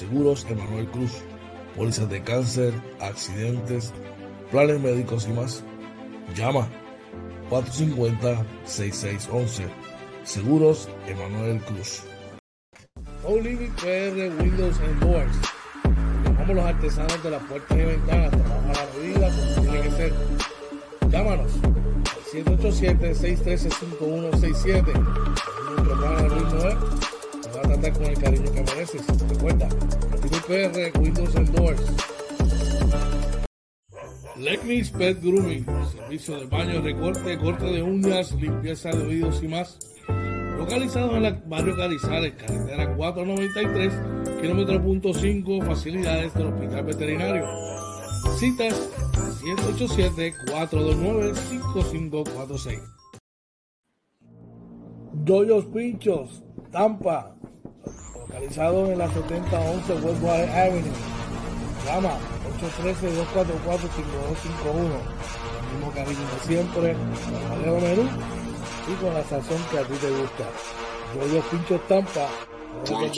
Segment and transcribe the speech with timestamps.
[0.00, 1.12] Seguros Emanuel Cruz,
[1.76, 3.92] pólizas de cáncer, accidentes,
[4.50, 5.62] planes médicos y más.
[6.34, 6.66] Llama
[7.50, 9.68] 450-6611.
[10.24, 12.04] Seguros Emanuel Cruz.
[13.22, 15.36] No Living PR Windows and Doors.
[16.24, 18.30] Llamamos los artesanos de las puertas y ventanas.
[18.30, 20.14] Trabajan a la medida como tiene que ser.
[21.10, 21.52] Llámanos
[22.32, 24.94] 787-613-5167.
[25.76, 26.48] Nuestro plan Luis
[27.78, 29.02] con el cariño que mereces.
[29.28, 29.68] Recuerda,
[30.22, 31.80] Living PR Windows and Doors.
[34.36, 39.78] Lecnis Pet Grooming, servicio de baño, recorte, corte de uñas, limpieza de oídos y más.
[40.58, 43.92] Localizado en el barrio Carizales, carretera 493,
[44.40, 47.46] kilómetro punto 5, facilidades del Hospital Veterinario.
[48.38, 48.74] Citas
[50.48, 52.80] 787-429-5546.
[55.12, 57.36] Doyos Pinchos, Tampa,
[58.30, 60.92] localizado en la 7011 Westwater Avenue.
[61.84, 62.10] Llama
[62.60, 65.00] 813-244-5251.
[65.60, 66.96] El mismo cariño de siempre,
[67.50, 68.04] Valero Menú
[68.88, 70.44] y con la sazón que a ti te gusta.
[71.14, 72.26] Yo, yo pincho estampa,
[72.86, 72.94] 813-244-5251.
[72.94, 73.12] Buenos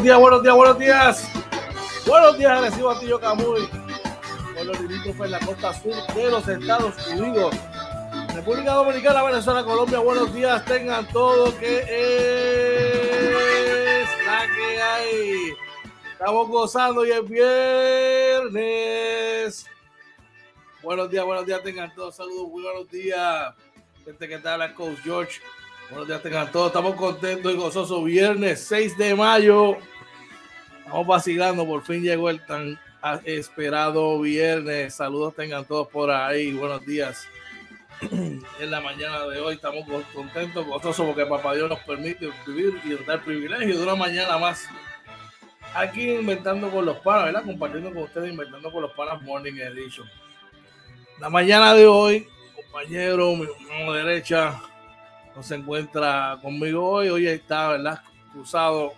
[0.00, 1.28] buenos días, buenos días, buenos días.
[2.06, 3.68] Buenos días, recibo a Tío Camuy.
[4.54, 7.54] Por los en la costa sur de los Estados Unidos.
[8.34, 10.64] República Dominicana, Venezuela, Colombia, buenos días.
[10.64, 11.86] Tengan todo que es
[14.24, 15.52] la que hay.
[16.12, 17.28] Estamos gozando y es
[18.48, 19.66] viernes.
[20.82, 22.16] Buenos días, buenos días, tengan todos.
[22.16, 23.54] Saludos, buenos días.
[24.04, 25.42] Gente que está la Coach George.
[25.90, 26.68] Buenos días, tengan todos.
[26.68, 28.04] Estamos contentos y gozosos.
[28.04, 29.76] Viernes 6 de mayo.
[30.78, 31.66] Estamos vacilando.
[31.66, 32.78] Por fin llegó el tan
[33.24, 34.94] esperado viernes.
[34.94, 36.52] Saludos, tengan todos por ahí.
[36.52, 37.26] Buenos días.
[38.10, 39.84] En la mañana de hoy estamos
[40.14, 44.68] contentos, gozosos porque Papá Dios nos permite vivir y dar privilegio de una mañana más.
[45.74, 47.44] Aquí inventando con los panas, ¿verdad?
[47.44, 50.08] Compartiendo con ustedes, inventando con los panas Morning Edition.
[51.18, 54.62] La mañana de hoy, compañero, mi mano derecha,
[55.34, 57.08] no se encuentra conmigo hoy.
[57.08, 58.02] Hoy está, ¿verdad?
[58.32, 58.94] Cruzado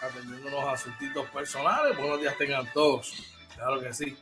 [0.00, 1.96] atendiendo unos asuntitos personales.
[1.96, 3.12] Buenos días tengan todos.
[3.54, 4.16] Claro que sí.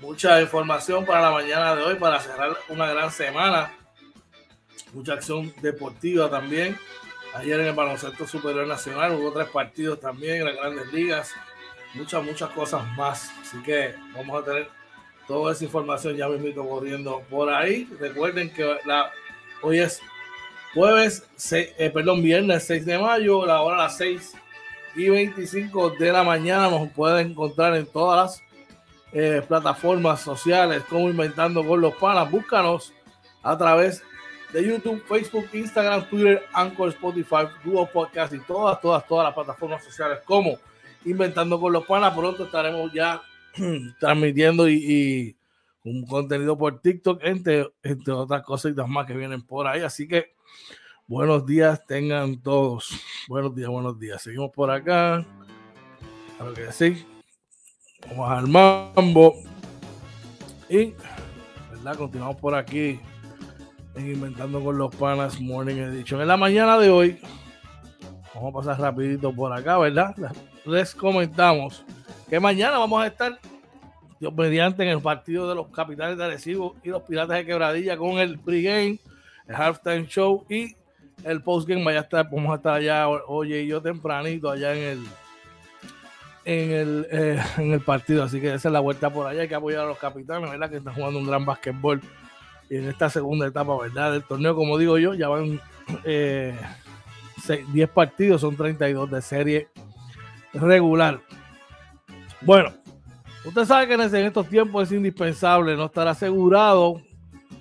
[0.00, 3.72] Mucha información para la mañana de hoy para cerrar una gran semana.
[4.92, 6.76] Mucha acción deportiva también.
[7.34, 11.32] Ayer en el baloncesto superior nacional hubo tres partidos también en las grandes ligas.
[11.94, 13.32] Muchas, muchas cosas más.
[13.40, 14.68] Así que vamos a tener
[15.26, 17.88] toda esa información ya mismo corriendo por ahí.
[17.98, 19.12] Recuerden que la,
[19.62, 20.02] hoy es
[20.74, 24.34] jueves, eh, perdón, viernes 6 de mayo, la hora a las 6
[24.94, 26.70] y 25 de la mañana.
[26.70, 28.42] Nos pueden encontrar en todas las
[29.12, 32.30] eh, plataformas sociales como Inventando con los Panas.
[32.30, 32.92] Búscanos
[33.42, 34.02] a través
[34.52, 39.84] de YouTube, Facebook, Instagram, Twitter, Anchor, Spotify, Google Podcast y todas, todas, todas las plataformas
[39.84, 40.58] sociales como
[41.04, 42.14] Inventando con los Panas.
[42.16, 43.22] Pronto estaremos ya
[44.00, 45.36] transmitiendo y,
[45.84, 49.82] un contenido por TikTok, entre, entre otras cositas más que vienen por ahí.
[49.82, 50.34] Así que
[51.06, 52.90] buenos días tengan todos.
[53.28, 54.22] Buenos días, buenos días.
[54.22, 55.24] Seguimos por acá.
[56.36, 57.04] Claro que sí.
[58.08, 59.34] Vamos al mambo.
[60.68, 60.94] Y,
[61.70, 61.96] ¿verdad?
[61.96, 63.00] Continuamos por aquí
[63.94, 66.20] en Inventando con los Panas Morning Edition.
[66.20, 67.20] En la mañana de hoy,
[68.34, 70.14] vamos a pasar rapidito por acá, ¿verdad?
[70.64, 71.84] Les comentamos
[72.30, 73.38] que mañana vamos a estar
[74.22, 77.96] Dios mediante en el partido de los capitales de Arecibo y los piratas de quebradilla
[77.96, 79.00] con el pregame,
[79.48, 80.76] el halftime show y
[81.24, 81.82] el postgame.
[81.82, 85.04] Vaya vamos a estar allá, oye, y yo tempranito allá en el
[86.44, 88.22] en el, eh, en el partido.
[88.22, 89.42] Así que esa es la vuelta por allá.
[89.42, 90.70] Hay que apoyar a los capitanes, ¿verdad?
[90.70, 92.00] Que están jugando un gran básquetbol.
[92.70, 94.12] En esta segunda etapa, ¿verdad?
[94.12, 95.60] Del torneo, como digo yo, ya van
[96.04, 96.56] eh,
[97.72, 99.68] 10 partidos, son 32 de serie
[100.52, 101.18] regular.
[102.42, 102.72] Bueno,
[103.44, 107.00] usted sabe que en estos tiempos es indispensable no estar asegurado.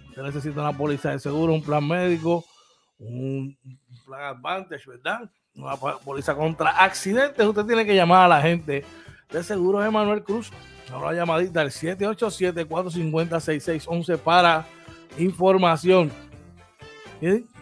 [0.10, 2.44] Usted necesita una póliza de seguro, un plan médico,
[3.00, 3.58] un
[4.06, 5.30] plan Advantage, ¿verdad?
[5.56, 7.46] Una póliza contra accidentes.
[7.46, 8.84] Usted tiene que llamar a la gente
[9.30, 10.52] de Seguros Emanuel Cruz.
[10.92, 14.66] Ahora llamadita al 787-450-6611 para
[15.18, 16.12] información.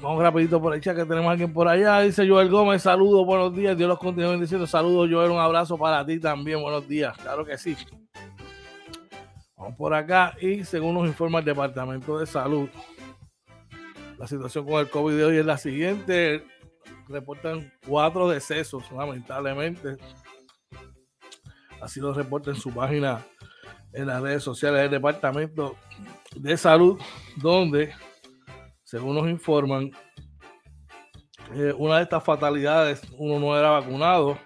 [0.02, 2.00] Vamos rapidito por el chat que tenemos a alguien por allá.
[2.00, 3.78] Dice Joel Gómez, saludos, buenos días.
[3.78, 4.66] Dios los continúe bendiciendo.
[4.66, 6.62] Saludos, Joel, un abrazo para ti también.
[6.62, 7.18] Buenos días.
[7.18, 7.76] Claro que sí.
[9.58, 12.70] Vamos por acá y según nos informa el Departamento de Salud,
[14.18, 16.46] la situación con el COVID de hoy es la siguiente.
[17.10, 19.98] Reportan cuatro decesos, lamentablemente.
[21.82, 23.26] Así lo reporta en su página
[23.92, 25.76] en las redes sociales del Departamento
[26.34, 26.98] de Salud,
[27.36, 27.92] donde
[28.90, 29.92] según nos informan,
[31.54, 34.40] eh, una de estas fatalidades, uno no era vacunado,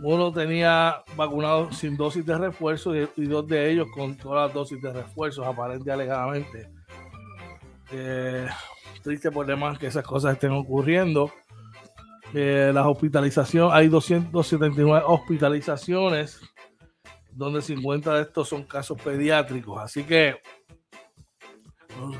[0.00, 4.80] uno tenía vacunado sin dosis de refuerzo y, dos de ellos con todas las dosis
[4.80, 6.70] de refuerzos, aparentemente alegadamente.
[7.90, 8.46] Eh,
[9.02, 11.32] triste demás que esas cosas estén ocurriendo.
[12.32, 16.40] Eh, las hospitalizaciones, hay 279 hospitalizaciones,
[17.32, 19.82] donde 50 de estos son casos pediátricos.
[19.82, 20.36] Así que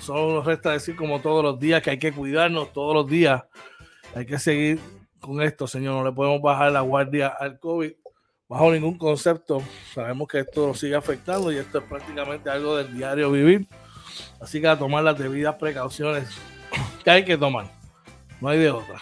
[0.01, 3.45] Solo nos resta decir como todos los días que hay que cuidarnos todos los días.
[4.15, 4.79] Hay que seguir
[5.21, 5.95] con esto, señor.
[5.95, 7.93] No le podemos bajar la guardia al COVID
[8.49, 9.63] bajo ningún concepto.
[9.95, 13.67] Sabemos que esto sigue afectando y esto es prácticamente algo del diario vivir.
[14.41, 16.29] Así que a tomar las debidas precauciones
[17.05, 17.71] que hay que tomar.
[18.41, 19.01] No hay de otra.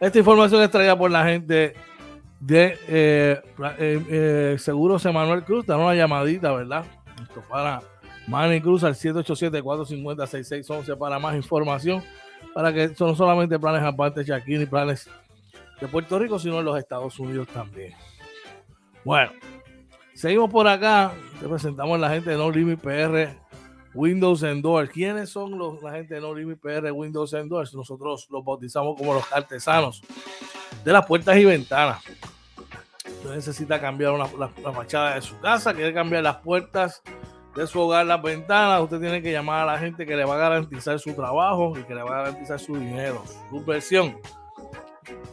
[0.00, 1.74] Esta información es traída por la gente
[2.40, 3.40] de eh,
[3.78, 5.64] eh, eh, Seguros Emanuel Cruz.
[5.64, 6.84] Da una llamadita, ¿verdad?
[7.22, 7.80] Esto para
[8.26, 12.02] Manny Cruz al 787-450-6611 para más información.
[12.54, 15.08] Para que son solamente planes aparte de aquí ni planes
[15.80, 17.94] de Puerto Rico, sino en los Estados Unidos también.
[19.04, 19.32] Bueno,
[20.14, 21.12] seguimos por acá.
[21.40, 23.36] Te presentamos a la gente de No Limit PR
[23.94, 24.64] Windows and.
[24.90, 27.50] ¿Quiénes son los, la gente de No Limit PR Windows and?
[27.50, 30.02] Nosotros los bautizamos como los artesanos
[30.84, 32.02] de las puertas y ventanas.
[33.06, 37.02] Usted necesita cambiar una, la, la fachada de su casa, quiere cambiar las puertas
[37.54, 40.32] de su hogar las ventanas, usted tiene que llamar a la gente que le va
[40.34, 44.16] a garantizar su trabajo y que le va a garantizar su dinero, su inversión.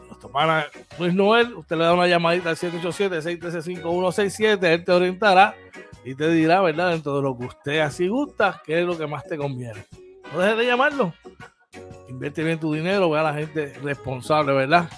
[0.07, 0.65] Nuestro pana
[0.97, 5.55] Luis Noel, usted le da una llamadita al 787-613-5167, él te orientará
[6.03, 6.89] y te dirá, ¿verdad?
[6.91, 9.85] Dentro de lo que usted así gusta, qué es lo que más te conviene.
[10.33, 11.13] No dejes de llamarlo.
[12.09, 14.89] Invierte bien tu dinero, ve a la gente responsable, ¿verdad?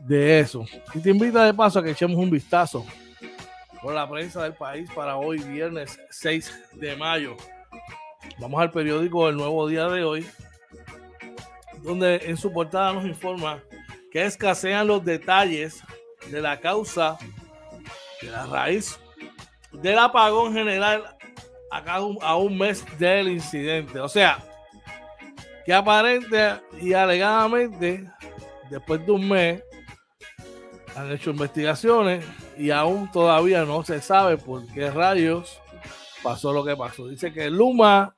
[0.00, 0.66] De eso.
[0.94, 2.84] Y te invita de paso a que echemos un vistazo
[3.86, 7.36] por la prensa del país para hoy, viernes 6 de mayo.
[8.40, 10.28] Vamos al periódico El Nuevo Día de hoy,
[11.84, 13.62] donde en su portada nos informa
[14.10, 15.84] que escasean los detalles
[16.32, 17.16] de la causa,
[18.20, 18.98] de la raíz
[19.70, 21.16] del apagón general
[21.70, 24.00] a, un, a un mes del incidente.
[24.00, 24.44] O sea,
[25.64, 28.10] que aparente y alegadamente,
[28.68, 29.62] después de un mes,
[30.96, 32.24] han hecho investigaciones
[32.58, 35.60] y aún todavía no se sabe por qué rayos
[36.22, 37.06] pasó lo que pasó.
[37.06, 38.14] Dice que Luma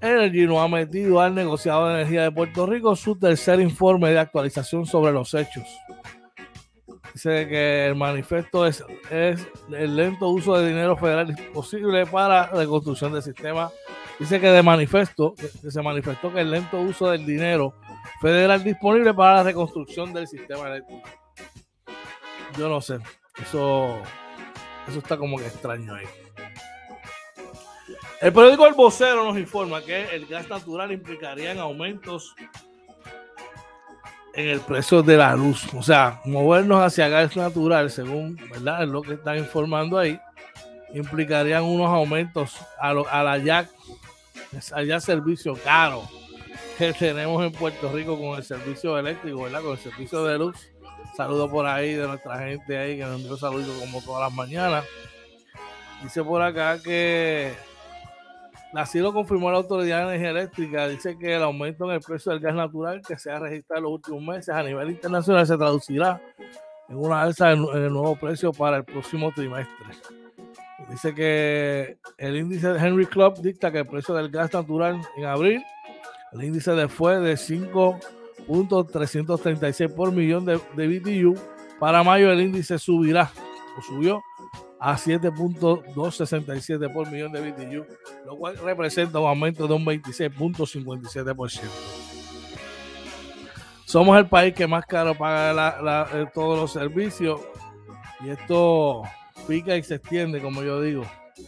[0.00, 4.18] Energy no ha metido al negociado de energía de Puerto Rico su tercer informe de
[4.18, 5.64] actualización sobre los hechos.
[7.14, 12.58] Dice que el manifiesto es, es el lento uso de dinero federal posible para la
[12.60, 13.70] reconstrucción del sistema.
[14.18, 17.74] Dice que de manifiesto, que se manifestó que el lento uso del dinero
[18.20, 21.02] federal disponible para la reconstrucción del sistema eléctrico.
[22.56, 22.98] Yo no sé.
[23.40, 24.02] Eso,
[24.88, 26.06] eso está como que extraño ahí.
[28.20, 32.34] El periódico El Vocero nos informa que el gas natural implicaría en aumentos
[34.34, 35.66] en el precio de la luz.
[35.74, 38.86] O sea, movernos hacia gas natural, según ¿verdad?
[38.86, 40.20] lo que están informando ahí,
[40.94, 43.68] implicarían unos aumentos a, la ya,
[44.72, 46.08] allá servicio caro
[46.78, 49.62] que tenemos en Puerto Rico con el servicio eléctrico, ¿verdad?
[49.62, 50.71] Con el servicio de luz.
[51.16, 54.84] Saludo por ahí de nuestra gente ahí que nos envió saludos como todas las mañanas.
[56.02, 57.52] Dice por acá que
[58.74, 60.88] así lo confirmó la Autoridad de Energía Eléctrica.
[60.88, 63.84] Dice que el aumento en el precio del gas natural que se ha registrado en
[63.84, 66.20] los últimos meses a nivel internacional se traducirá
[66.88, 69.86] en una alza en el nuevo precio para el próximo trimestre.
[70.88, 75.24] Dice que el índice de Henry Club dicta que el precio del gas natural en
[75.24, 75.62] abril,
[76.32, 77.98] el índice de fue de 5
[78.48, 81.34] .336 por millón de, de BTU.
[81.78, 83.30] Para mayo el índice subirá
[83.76, 84.22] o subió
[84.82, 87.86] a 7.267 por millón de BTU,
[88.26, 91.60] lo cual representa un aumento de un 26.57%.
[93.84, 97.40] somos el país que más caro paga eh, todos los servicios
[98.24, 99.02] y esto
[99.46, 101.04] pica y se extiende, como yo digo,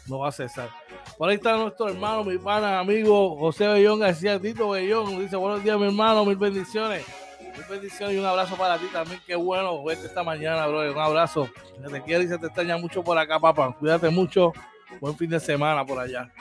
[0.07, 0.69] no va a cesar.
[1.17, 5.21] Por ahí está nuestro hermano, mi pana, amigo José Bellón García Tito Bellón.
[5.21, 7.05] Dice, buenos días, mi hermano, mil bendiciones.
[7.41, 9.21] Mil bendiciones y un abrazo para ti también.
[9.25, 10.91] Qué bueno verte esta mañana, bro.
[10.91, 11.49] Un abrazo.
[11.89, 13.77] te quiere y se te extraña mucho por acá, papá.
[13.79, 14.53] Cuídate mucho.
[15.01, 16.33] Buen fin de semana por allá.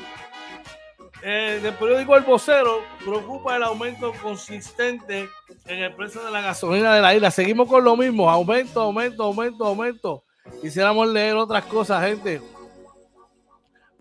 [1.22, 5.30] Eh, el periódico El Vocero preocupa el aumento consistente
[5.68, 7.30] en el precio de la gasolina de la isla.
[7.32, 10.24] Seguimos con lo mismo, aumento, aumento, aumento, aumento.
[10.62, 12.42] Quisiéramos leer otras cosas, gente.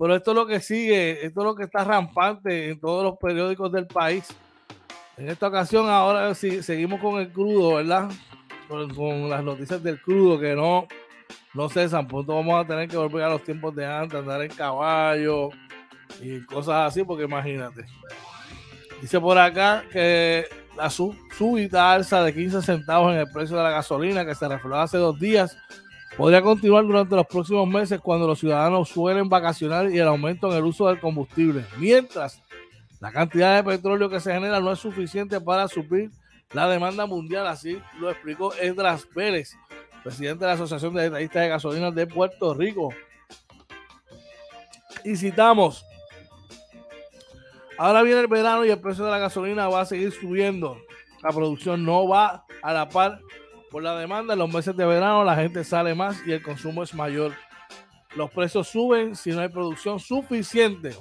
[0.02, 3.16] Pero esto es lo que sigue, esto es lo que está rampante en todos los
[3.18, 4.26] periódicos del país.
[5.16, 8.10] En esta ocasión, ahora sí, seguimos con el crudo, ¿verdad?
[8.66, 10.88] Con, las noticias del crudo que no,
[11.54, 12.08] no cesan.
[12.08, 15.50] Pronto vamos a tener que volver a los tiempos de antes, andar en caballo
[16.20, 17.84] y cosas así, porque imagínate.
[19.00, 23.70] Dice por acá que la súbita alza de 15 centavos en el precio de la
[23.70, 25.56] gasolina que se reflejó hace dos días
[26.16, 30.58] podría continuar durante los próximos meses cuando los ciudadanos suelen vacacionar y el aumento en
[30.58, 31.64] el uso del combustible.
[31.78, 32.42] Mientras
[33.00, 36.10] la cantidad de petróleo que se genera no es suficiente para suplir
[36.52, 39.56] la demanda mundial, así lo explicó Edras Pérez,
[40.04, 42.90] presidente de la Asociación de Detallistas de Gasolinas de Puerto Rico.
[45.04, 45.84] Y citamos,
[47.78, 50.76] ahora viene el verano y el precio de la gasolina va a seguir subiendo.
[51.22, 53.20] La producción no va a la par
[53.72, 56.82] por la demanda, en los meses de verano la gente sale más y el consumo
[56.82, 57.32] es mayor.
[58.14, 60.94] Los precios suben si no hay producción suficiente.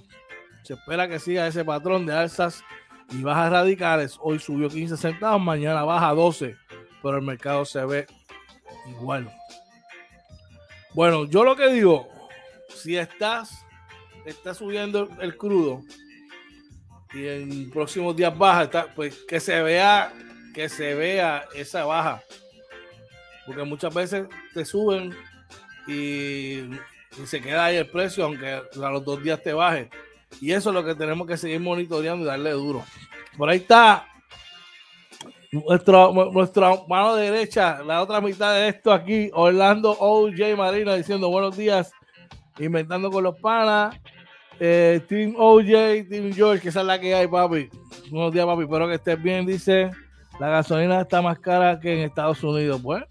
[0.63, 2.63] Se espera que siga ese patrón de alzas
[3.09, 4.17] y bajas radicales.
[4.21, 6.55] Hoy subió 15 centavos, mañana baja 12,
[7.03, 8.07] pero el mercado se ve
[8.89, 9.29] igual.
[10.93, 12.07] Bueno, yo lo que digo,
[12.69, 13.65] si estás,
[14.25, 15.81] está subiendo el crudo
[17.13, 20.13] y en próximos días baja, pues que se vea,
[20.53, 22.23] que se vea esa baja
[23.51, 25.13] porque muchas veces te suben
[25.85, 26.69] y,
[27.25, 29.89] se queda ahí el precio, aunque a los dos días te baje.
[30.39, 32.81] Y eso es lo que tenemos que seguir monitoreando y darle duro.
[33.37, 34.07] Por ahí está
[35.51, 41.57] nuestro, nuestra mano derecha, la otra mitad de esto aquí, Orlando OJ Marina diciendo buenos
[41.57, 41.91] días,
[42.57, 43.99] inventando con los panas.
[44.61, 47.67] Eh, Team OJ, Team George, que esa es la que hay, papi.
[48.09, 48.63] Buenos días, papi.
[48.63, 49.45] Espero que estés bien.
[49.45, 49.91] Dice,
[50.39, 52.79] la gasolina está más cara que en Estados Unidos.
[52.81, 53.03] Pues,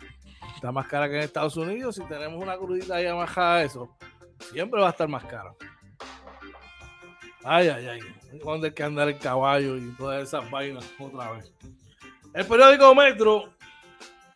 [0.60, 1.94] Está más cara que en Estados Unidos.
[1.94, 3.96] Si tenemos una crudita ahí bajada eso,
[4.52, 5.56] siempre va a estar más caro.
[7.42, 8.00] Ay, ay, ay.
[8.44, 11.50] ¿Dónde hay que andar el caballo y todas esas vainas otra vez?
[12.34, 13.54] El periódico Metro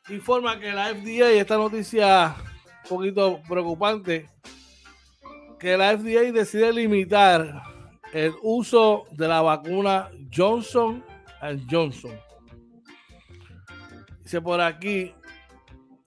[0.08, 2.34] informa que la FDA, esta noticia
[2.84, 4.26] un poquito preocupante,
[5.60, 7.64] que la FDA decide limitar
[8.14, 11.04] el uso de la vacuna Johnson
[11.70, 12.18] Johnson.
[14.22, 15.12] Dice por aquí,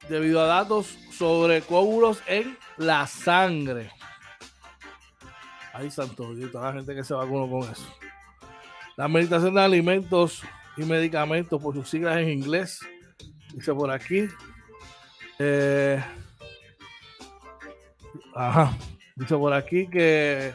[0.10, 3.92] debido a datos sobre coágulos en la sangre.
[5.74, 7.88] Ay, santo Dios, toda la gente que se vacunó con eso.
[8.96, 10.42] La administración de alimentos
[10.76, 12.80] y medicamentos, por sus siglas en inglés,
[13.54, 14.28] dice por aquí.
[15.40, 16.04] Eh,
[18.34, 18.76] ajá,
[19.16, 20.54] dice por aquí que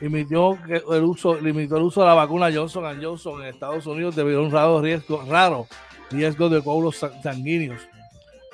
[0.00, 4.40] limitó el uso, limitó el uso de la vacuna Johnson Johnson en Estados Unidos debido
[4.40, 5.66] a un raro riesgo, raro
[6.10, 7.88] riesgo de coágulos sanguíneos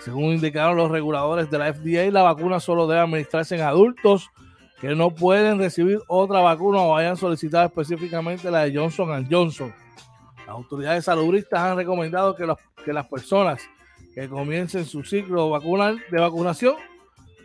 [0.04, 4.30] según indicaron los reguladores de la FDA, la vacuna solo debe administrarse en adultos
[4.78, 9.74] que no pueden recibir otra vacuna o hayan solicitado específicamente la de Johnson Johnson.
[10.40, 12.46] Las autoridades saludistas han recomendado que,
[12.84, 13.62] que las personas
[14.14, 15.58] que comiencen su ciclo
[16.10, 16.76] de vacunación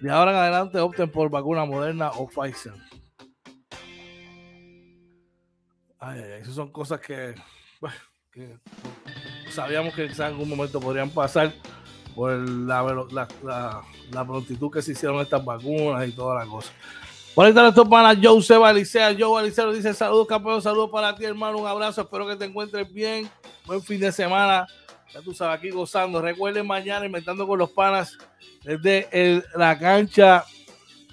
[0.01, 2.73] de ahora en adelante opten por vacuna moderna o Pfizer.
[5.97, 7.35] Ay, ay, esas son cosas que,
[8.33, 8.57] que
[9.49, 11.53] sabíamos que en algún momento podrían pasar
[12.19, 16.73] por la, la, prontitud que se hicieron estas vacunas y cosas.
[17.33, 19.15] Por ahí están estos panas, Joe Alicea.
[19.17, 21.59] Joe Alicea dice: Saludos, campeón, saludos para ti, hermano.
[21.59, 23.29] Un abrazo, espero que te encuentres bien.
[23.65, 24.67] Buen fin de semana.
[25.13, 26.21] Ya tú sabes, aquí gozando.
[26.21, 28.17] Recuerden mañana inventando con los panas
[28.65, 30.43] desde la cancha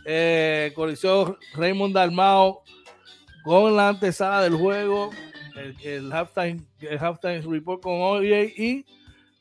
[0.04, 2.64] eh, Coliseo Raymond Dalmao
[3.44, 5.10] con la antesala del juego,
[5.54, 8.24] el, el halftime, el halftime report con OJ
[8.56, 8.84] y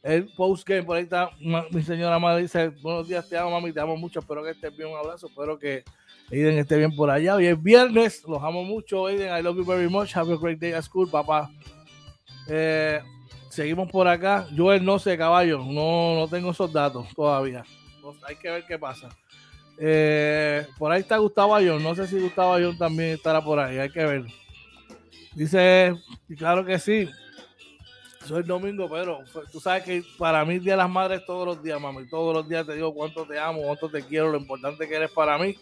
[0.06, 1.32] el post game, por ahí está
[1.72, 4.78] mi señora madre, dice, buenos días, te amo, mami, te amo mucho, espero que estés
[4.78, 5.84] bien, un abrazo, espero que
[6.32, 7.36] Aiden esté bien por allá.
[7.36, 10.60] Hoy es viernes, los amo mucho, Aiden, I love you very much, have a great
[10.60, 11.50] day at school, papá.
[12.48, 13.02] Eh,
[13.50, 17.64] seguimos por acá, Joel, no sé, caballo, no, no tengo esos datos todavía,
[18.28, 19.10] hay que ver qué pasa.
[19.80, 23.80] Eh, por ahí está Gustavo Ayón, no sé si Gustavo Ayón también estará por ahí,
[23.80, 24.26] hay que ver.
[25.34, 25.96] Dice,
[26.38, 27.10] claro que sí,
[28.26, 29.20] Soy el domingo, pero
[29.52, 32.08] tú sabes que para mí Día de las Madres todos los días, mami.
[32.08, 35.12] Todos los días te digo cuánto te amo, cuánto te quiero, lo importante que eres
[35.12, 35.56] para mí.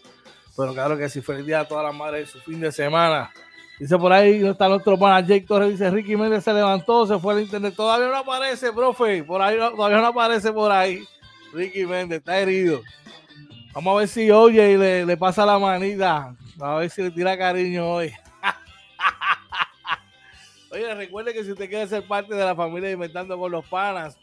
[0.56, 3.30] Pero claro que si feliz día a todas las madres su fin de semana.
[3.78, 7.34] Dice por ahí, está nuestro pana Jake Torres, dice Ricky Méndez se levantó, se fue
[7.34, 7.74] al internet.
[7.76, 9.22] Todavía no aparece, profe.
[9.24, 11.04] Por ahí todavía no aparece por ahí.
[11.52, 12.80] Ricky Méndez está herido.
[13.74, 16.34] Vamos a ver si oye y le, le pasa la manita.
[16.60, 18.12] A ver si le tira cariño hoy.
[20.74, 24.18] Oye, recuerde que si usted quiere ser parte de la familia Inventando con los Panas,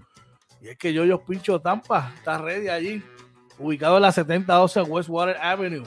[0.60, 3.00] Y es que yo, yo pincho Tampa, está ready allí,
[3.58, 5.82] ubicado en la 7012 Westwater Avenue.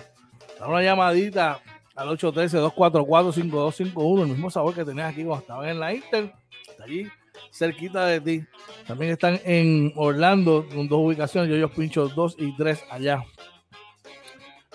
[0.59, 1.61] Da una llamadita
[1.95, 6.33] al 813-244-5251, el mismo sabor que tenías aquí cuando estabas en la Inter,
[6.67, 7.07] está allí
[7.51, 8.43] cerquita de ti.
[8.87, 13.23] También están en Orlando, con dos ubicaciones, yo, yo pincho 2 y 3 allá.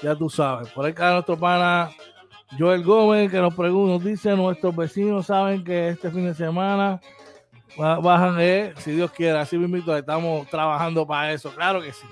[0.03, 1.91] Ya tú sabes, por cada nuestro pana
[2.57, 7.01] Joel Gómez que nos pregunta, nos dice, nuestros vecinos saben que este fin de semana
[7.77, 12.07] bajan, eh, si Dios quiere, así mismo estamos trabajando para eso, claro que sí.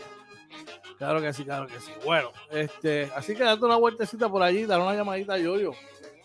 [0.98, 1.92] Claro que sí, claro que sí.
[2.04, 5.72] Bueno, este, así que date una vueltecita por allí, dale una llamadita a Yoyo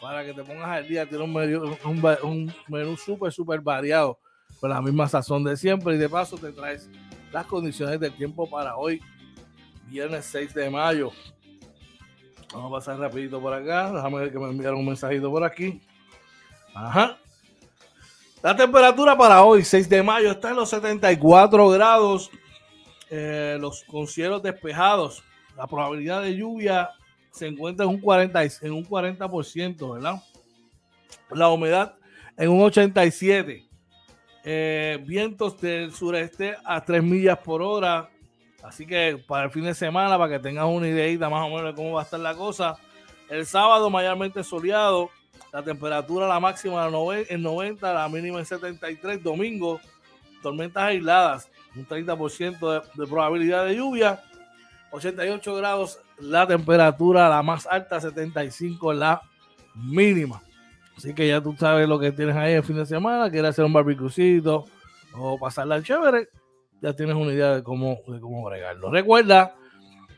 [0.02, 1.06] para que te pongas al día.
[1.06, 1.78] Tiene un menú,
[2.24, 4.17] un, menú súper, súper variado,
[4.60, 5.95] con la misma sazón de siempre.
[5.95, 6.89] Y de paso te traes
[7.32, 9.02] las condiciones del tiempo para hoy,
[9.88, 11.12] viernes 6 de mayo.
[12.53, 13.91] Vamos a pasar rapidito por acá.
[13.91, 15.81] Déjame ver que me enviaron un mensajito por aquí.
[16.73, 17.17] Ajá.
[18.41, 22.31] La temperatura para hoy, 6 de mayo, está en los 74 grados.
[23.09, 25.23] Eh, los con cielos despejados.
[25.55, 26.89] La probabilidad de lluvia
[27.31, 30.21] se encuentra en un 40%, en un 40% ¿verdad?
[31.29, 31.95] La humedad
[32.37, 33.67] en un 87%.
[34.43, 38.09] Eh, vientos del sureste a 3 millas por hora.
[38.63, 41.65] Así que para el fin de semana, para que tengas una idea más o menos
[41.65, 42.78] de cómo va a estar la cosa.
[43.30, 45.10] El sábado mayormente soleado,
[45.52, 46.88] la temperatura la máxima
[47.30, 49.24] en 90, la mínima en 73.
[49.24, 49.80] Domingo,
[50.43, 54.21] tormentas aisladas, un 30% de, probabilidad de lluvia.
[54.91, 59.21] 88 grados la temperatura, la más alta, 75 la
[59.74, 60.41] mínima.
[60.97, 63.32] Así que ya tú sabes lo que tienes ahí el fin de semana.
[63.32, 64.65] Quieres hacer un barbecuecito
[65.13, 66.30] o pasarla chévere
[66.81, 68.49] ya tienes una idea de cómo, de cómo.
[68.91, 69.55] Recuerda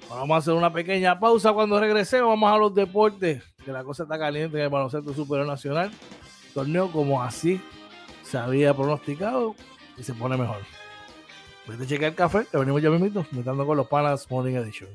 [0.09, 1.53] Vamos a hacer una pequeña pausa.
[1.53, 5.47] Cuando regresemos, vamos a los deportes, que la cosa está caliente en el baloncesto superior
[5.47, 5.91] nacional.
[6.55, 7.61] Torneo como así
[8.23, 9.55] se había pronosticado
[9.97, 10.63] y se pone mejor.
[11.67, 14.89] Vete a checar el café, que venimos ya mismito, metando con los panas Morning Edition.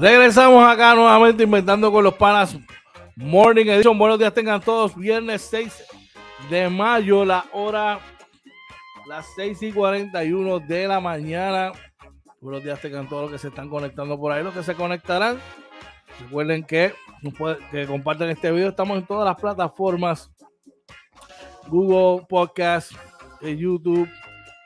[0.00, 2.56] Regresamos acá nuevamente inventando con los panas
[3.16, 3.98] Morning Edition.
[3.98, 4.94] Buenos días tengan todos.
[4.94, 5.84] Viernes 6
[6.48, 7.98] de mayo, la hora
[9.08, 11.72] las 6 y 41 de la mañana.
[12.40, 15.40] Buenos días, tengan todos los que se están conectando por ahí, los que se conectarán.
[16.20, 16.94] Recuerden que,
[17.72, 18.68] que compartan este video.
[18.68, 20.30] Estamos en todas las plataformas:
[21.66, 22.92] Google Podcast,
[23.40, 24.08] eh, YouTube,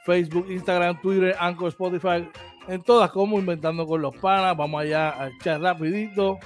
[0.04, 2.28] Facebook, Instagram, Twitter, Anchor, Spotify.
[2.68, 4.56] En todas, como Inventando con los Panas.
[4.56, 6.38] Vamos allá a echar rapidito.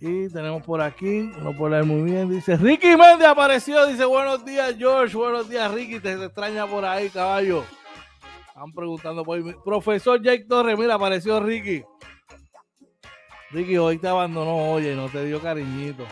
[0.00, 4.44] Y tenemos por aquí, no puedo leer muy bien, dice Ricky Méndez apareció, dice buenos
[4.44, 7.64] días George, buenos días Ricky, te extraña por ahí caballo.
[8.46, 9.54] Están preguntando por ahí.
[9.64, 11.84] Profesor Jake Torres, mira, apareció Ricky.
[13.50, 16.04] Ricky, hoy te abandonó, oye, no te dio cariñito.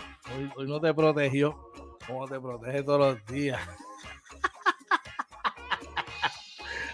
[0.56, 1.56] Hoy, no te protegió
[2.06, 3.60] como te protege todos los días.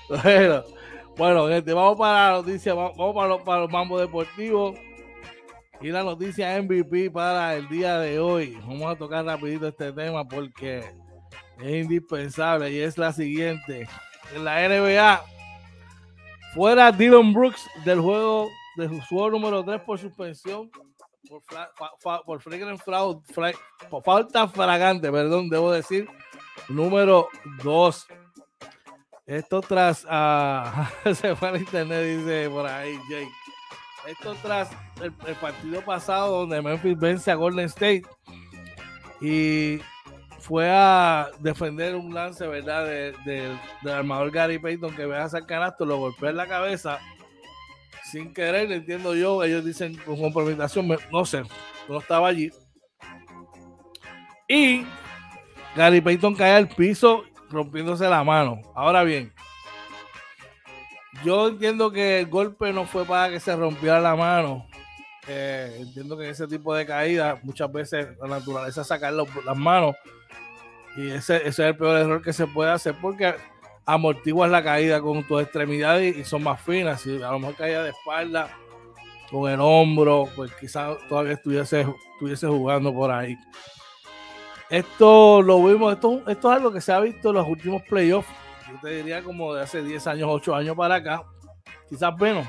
[0.23, 0.65] bueno,
[1.17, 4.79] bueno, gente, vamos para la noticia, vamos para los, para los mambos deportivos.
[5.81, 8.57] Y la noticia MVP para el día de hoy.
[8.67, 10.85] Vamos a tocar rapidito este tema porque
[11.61, 13.89] es indispensable y es la siguiente.
[14.35, 15.25] En la NBA,
[16.55, 20.71] fuera Dylan Brooks del juego de su juego número 3 por suspensión
[21.29, 21.43] por,
[22.23, 22.43] por,
[23.91, 26.09] por falta fragante, perdón, debo decir,
[26.69, 27.29] número
[27.63, 28.07] 2.
[29.27, 33.31] Esto tras, uh, se fue al internet, dice por ahí Jake.
[34.07, 38.03] Esto tras el, partido pasado donde Memphis vence a Golden State
[39.21, 39.79] y
[40.41, 42.85] fue a defender un lance, ¿verdad?
[42.85, 43.59] del
[43.89, 46.99] armador Gary Payton que ve a hacer canasto, lo golpea en la cabeza
[48.13, 49.43] sin querer, entiendo yo.
[49.45, 51.43] Ellos dicen con compromisación, no sé,
[51.89, 52.51] no estaba allí.
[54.49, 54.85] Y
[55.77, 58.61] Gary Payton cae al piso rompiéndose la mano.
[58.75, 59.33] Ahora bien,
[61.25, 64.67] yo entiendo que el golpe no fue para que se rompiera la mano.
[65.29, 69.95] Eh, entiendo que ese tipo de caída muchas veces la naturaleza sacar las manos
[70.97, 73.35] y ese, es el peor error que se puede hacer porque
[73.87, 77.01] amortiguas la caída con tus extremidades y son más finas.
[77.01, 78.51] Si a lo mejor caía de espalda
[79.31, 83.37] con el hombro, pues quizás todavía estuviese, estuviese jugando por ahí.
[84.73, 88.29] Esto lo vimos, esto, esto es algo que se ha visto en los últimos playoffs
[88.73, 91.25] yo te diría como de hace 10 años, 8 años para acá,
[91.89, 92.47] quizás menos.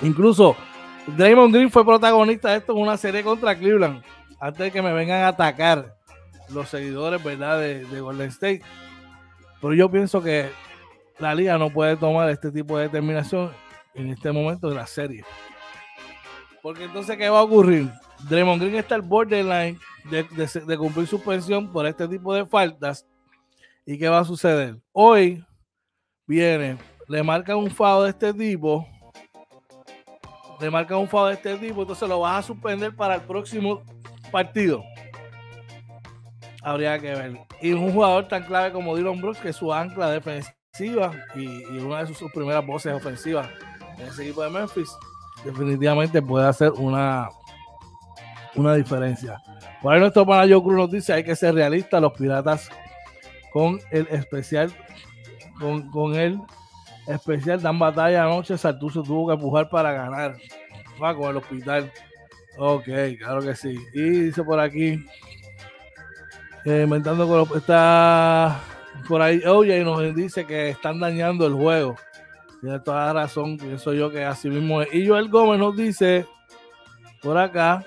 [0.00, 0.56] Incluso
[1.16, 4.02] Draymond Green fue protagonista de esto en una serie contra Cleveland,
[4.38, 5.96] antes de que me vengan a atacar
[6.50, 7.58] los seguidores, ¿verdad?
[7.58, 8.62] De, de Golden State.
[9.60, 10.50] Pero yo pienso que
[11.18, 13.50] la liga no puede tomar este tipo de determinación
[13.94, 15.24] en este momento de la serie.
[16.62, 17.90] Porque entonces, ¿qué va a ocurrir?
[18.28, 19.78] Draymond Green está al borderline
[20.10, 23.06] de, cumplir suspensión por este tipo de faltas
[23.86, 24.76] ¿Y qué va a suceder?
[24.92, 25.44] Hoy
[26.26, 26.78] viene,
[27.08, 28.86] le marcan un fado de este tipo,
[30.60, 33.82] le marcan un fado de este tipo, entonces lo vas a suspender para el próximo
[34.30, 34.84] partido.
[36.62, 37.40] Habría que ver.
[37.60, 42.04] Y un jugador tan clave como Dylan Brooks, que es su ancla defensiva y, una
[42.04, 43.48] de sus, primeras voces ofensivas
[43.98, 44.90] en ese equipo de Memphis,
[45.44, 47.28] definitivamente puede hacer una,
[48.54, 49.40] una diferencia.
[49.82, 52.70] Por ahí nuestro pana Joe Cruz nos dice, hay que ser realista, los piratas
[53.52, 54.72] con el especial,
[55.58, 56.40] con, con el
[57.06, 58.56] especial dan batalla anoche.
[58.56, 60.36] Sartuso tuvo que empujar para ganar.
[61.02, 61.90] Va con el hospital.
[62.58, 63.78] Ok, claro que sí.
[63.94, 65.04] Y dice por aquí,
[66.64, 68.60] eh, inventando con está
[69.08, 71.96] por ahí, oye, y nos dice que están dañando el juego.
[72.60, 74.92] Tiene toda la razón, pienso yo que así mismo es.
[74.92, 76.26] Y Joel Gómez nos dice
[77.22, 77.84] por acá,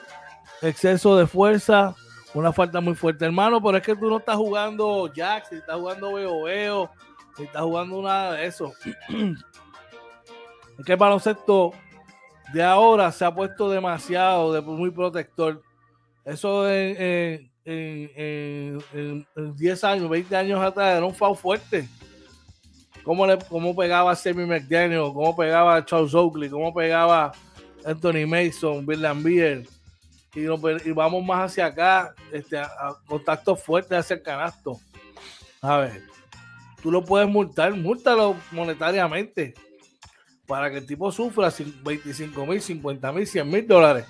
[0.63, 1.95] exceso de fuerza
[2.33, 5.75] una falta muy fuerte, hermano, pero es que tú no estás jugando Jack, si estás
[5.75, 6.89] jugando Veo Veo,
[7.37, 8.73] si estás jugando nada de eso.
[10.79, 11.73] es que el baloncesto
[12.51, 15.61] de ahora se ha puesto demasiado, de, muy protector.
[16.25, 21.87] Eso en, en, 10 años, 20 años atrás era un foul fuerte.
[23.03, 27.31] Cómo, le, cómo pegaba Sammy McDaniel, cómo pegaba Charles Oakley, cómo pegaba
[27.85, 29.67] Anthony Mason, Bill Lambier
[30.35, 34.79] y, vamos más hacia acá, este, a, contacto fuerte hacia el canasto.
[35.61, 36.03] A ver,
[36.81, 39.53] tú lo puedes multar, multalo monetariamente
[40.47, 44.05] para que el tipo sufra 25 mil, 50 mil, 100 mil dólares.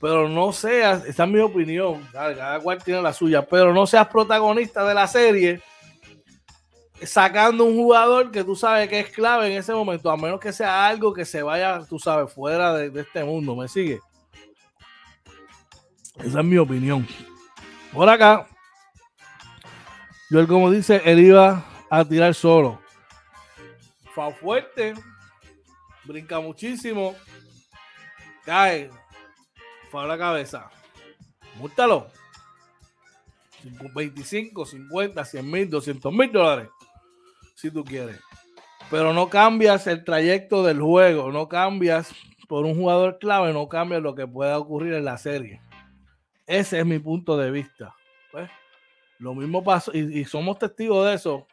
[0.00, 4.08] Pero no seas, esa es mi opinión, cada cual tiene la suya, pero no seas
[4.08, 5.60] protagonista de la serie
[7.02, 10.52] sacando un jugador que tú sabes que es clave en ese momento, a menos que
[10.52, 13.56] sea algo que se vaya, tú sabes, fuera de este mundo.
[13.56, 14.00] ¿Me sigue?
[16.18, 17.06] Esa es mi opinión.
[17.92, 18.46] Por acá,
[20.30, 22.80] Joel, como dice, él iba a tirar solo.
[24.14, 24.94] Fa fuerte,
[26.04, 27.14] brinca muchísimo,
[28.44, 28.90] cae,
[29.90, 30.70] fa la cabeza.
[31.56, 32.06] Múltalo.
[33.94, 36.68] 25, 50, 100 mil, 200 mil dólares,
[37.54, 38.18] si tú quieres.
[38.90, 42.12] Pero no cambias el trayecto del juego, no cambias
[42.48, 45.60] por un jugador clave, no cambias lo que pueda ocurrir en la serie.
[46.46, 47.94] Ese es mi punto de vista.
[48.30, 48.50] Pues,
[49.18, 51.46] lo mismo pasó, y, somos testigos de eso,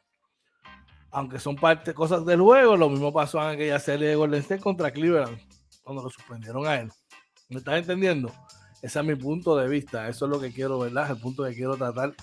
[1.12, 4.62] aunque son parte, cosas del juego, lo mismo pasó en aquella serie de Golden State
[4.62, 5.40] contra Cleveland,
[5.84, 6.90] cuando lo suspendieron a él.
[7.50, 8.32] ¿Me estás entendiendo?
[8.82, 10.08] Ese es mi punto de vista.
[10.08, 11.12] Eso es lo que quiero, ¿verdad?
[11.12, 12.14] El punto que quiero tratar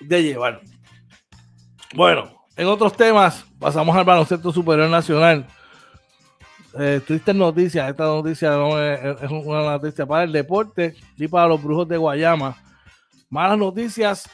[0.00, 0.60] de llevar.
[1.94, 5.46] Bueno, en otros temas, pasamos al baloncesto superior nacional.
[6.74, 7.88] Eh, tristes noticias.
[7.88, 12.56] Esta noticia no es, una noticia para el deporte y para los brujos de Guayama.
[13.30, 14.28] Malas noticias.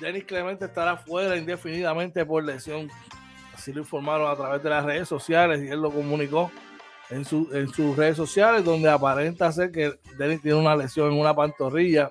[0.00, 2.90] Denis Clemente estará fuera indefinidamente por lesión.
[3.54, 6.50] Así lo informaron a través de las redes sociales y él lo comunicó
[7.08, 12.10] en, sus redes sociales, donde aparenta ser que Denis tiene una lesión en una pantorrilla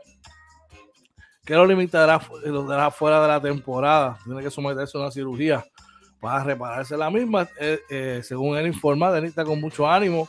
[1.46, 4.18] que lo limitará, lo dará fuera de la temporada.
[4.24, 5.64] Tiene que someterse a una cirugía
[6.20, 7.48] para repararse la misma.
[7.60, 10.28] Eh, eh, según él informa, Denis está con mucho ánimo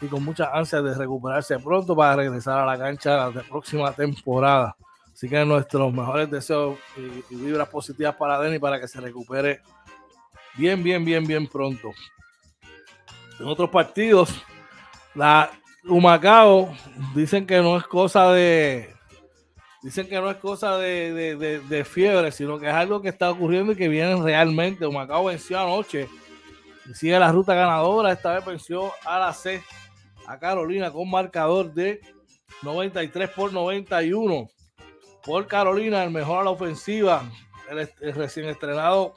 [0.00, 4.76] y con mucha ansia de recuperarse pronto para regresar a la cancha la próxima temporada.
[5.12, 9.60] Así que nuestros mejores deseos y, y vibras positivas para Denis para que se recupere
[10.56, 11.90] bien, bien, bien, bien pronto
[13.40, 14.42] en otros partidos.
[15.14, 15.50] La
[15.84, 16.72] Humacao
[17.14, 18.94] dicen que no es cosa de.
[19.82, 23.76] Dicen que no es cosa de, fiebre, sino que es algo que está ocurriendo y
[23.76, 24.86] que viene realmente.
[24.86, 26.06] Humacao venció anoche
[26.86, 28.12] y sigue la ruta ganadora.
[28.12, 29.62] Esta vez venció a la C,
[30.26, 32.00] a Carolina, con marcador de
[32.62, 34.48] 93 por 91.
[35.24, 37.24] Por Carolina, el mejor a la ofensiva.
[37.70, 39.14] El, recién estrenado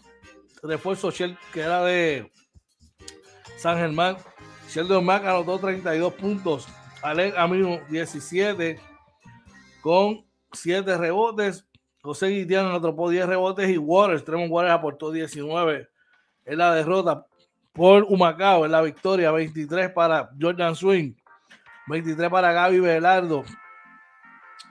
[0.61, 2.31] refuerzo Shell, que era de
[3.57, 4.15] San Germán.
[4.69, 6.67] Sheldon Mack anotó 32 puntos.
[7.01, 8.79] Alec Amino 17
[9.81, 11.67] con 7 rebotes.
[12.01, 15.87] José Guitiano anotó 10 rebotes y Waters, Tremont Waters aportó 19
[16.45, 17.25] en la derrota
[17.71, 21.13] por Humacao, en la victoria 23 para Jordan Swing,
[21.87, 23.43] 23 para Gaby Velardo,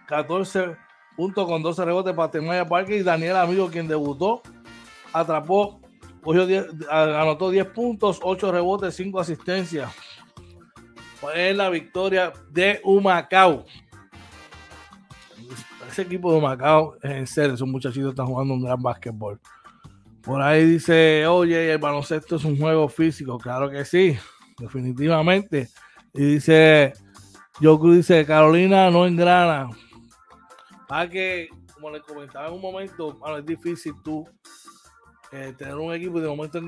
[0.07, 0.77] 14
[1.17, 4.43] puntos con 12 rebotes para Temaya Parker y Daniel Amigo, quien debutó,
[5.13, 5.81] atrapó
[6.91, 9.93] anotó 10 puntos, 8 rebotes, 5 asistencias.
[11.35, 13.65] Es la victoria de Humacao.
[15.93, 19.39] Ese equipo de Humacao, en serio, esos muchachitos están jugando un gran básquetbol.
[20.23, 23.37] Por ahí dice, oye, el baloncesto es un juego físico.
[23.37, 24.17] Claro que sí,
[24.59, 25.69] definitivamente.
[26.15, 26.95] Y dice,
[27.61, 29.69] yo dice, Carolina no engrana.
[30.89, 34.27] Para que, como les comentaba en un momento, bueno, es difícil tú
[35.31, 36.59] eh, tener un equipo y de momento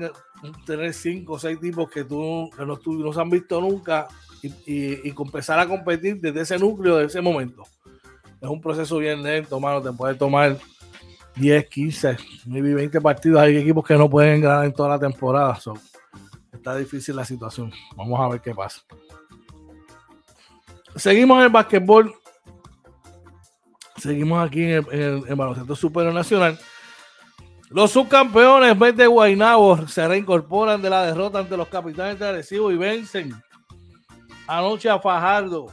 [0.67, 4.07] tener cinco o seis tipos que tú que no, no se han visto nunca
[4.43, 7.63] y, y, empezar a competir desde ese núcleo, de ese momento.
[8.45, 9.81] Es un proceso bien lento, mano.
[9.81, 10.55] Te puede tomar
[11.35, 13.41] 10, 15, 20 partidos.
[13.41, 15.59] Hay equipos que no pueden ganar en toda la temporada.
[16.53, 17.71] está difícil la situación.
[17.95, 18.83] Vamos a ver qué pasa.
[20.95, 22.13] Seguimos en el básquetbol.
[23.97, 26.59] Seguimos aquí en el, en el baloncesto superior nacional.
[27.71, 32.77] Los subcampeones de Guaynabo se reincorporan de la derrota ante los capitanes de Arecibo y
[32.77, 33.33] vencen
[34.45, 35.65] anoche a Fajardo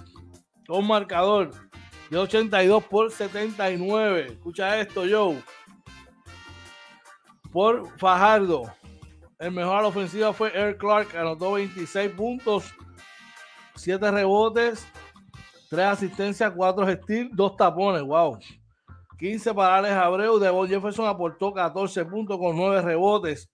[0.67, 1.51] con marcador
[2.13, 4.27] de 82 por 79.
[4.33, 5.43] Escucha esto, Joe.
[7.51, 8.71] Por Fajardo,
[9.39, 12.71] el mejor a la ofensiva fue Eric Clark, anotó 26 puntos,
[13.77, 14.87] 7 rebotes,
[15.71, 18.03] 3 asistencias, 4 steals, 2 tapones.
[18.03, 18.39] Wow.
[19.19, 20.39] 15 para Alex Abreu.
[20.39, 23.51] Devon Jefferson aportó 14 puntos con 9 rebotes.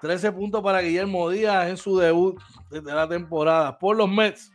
[0.00, 2.36] 13 puntos para Guillermo Díaz en su debut
[2.68, 3.78] de la temporada.
[3.78, 4.50] Por los Mets,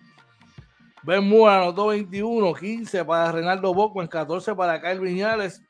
[1.05, 5.61] Ben Moore anotó 21, 15 para Renaldo en 14 para Kyle Viñales,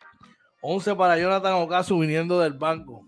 [0.62, 3.06] 11 para Jonathan Ocaso viniendo del banco.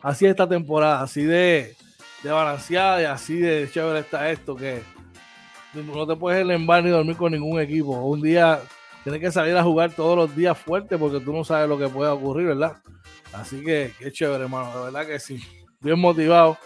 [0.00, 1.76] Así esta temporada, así de,
[2.22, 4.82] de balanceada y así de chévere está esto que
[5.74, 8.00] no te puedes ir en bar ni dormir con ningún equipo.
[8.04, 8.60] Un día
[9.02, 11.88] tienes que salir a jugar todos los días fuerte porque tú no sabes lo que
[11.88, 12.76] puede ocurrir, ¿verdad?
[13.32, 14.76] Así que qué chévere, hermano.
[14.76, 15.42] De verdad que sí.
[15.80, 16.56] Bien motivado.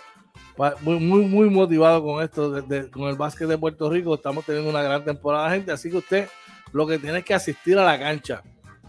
[0.80, 4.14] Muy, muy, motivado con esto, con el básquet de Puerto Rico.
[4.14, 5.70] Estamos teniendo una gran temporada, gente.
[5.70, 6.28] Así que usted
[6.72, 8.42] lo que tiene es que asistir a la cancha.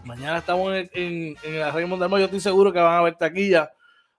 [0.04, 3.16] Mañana estamos en, en, en la Raymond del Yo estoy seguro que van a haber
[3.16, 3.70] taquilla.